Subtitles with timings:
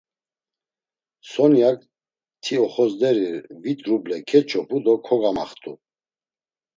[1.31, 1.79] Sonyak,
[2.43, 3.29] ti oxozderi
[3.63, 5.71] vit ruble keç̌op̌u do kogamaxt̆u.